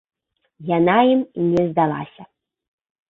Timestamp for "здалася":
1.69-2.23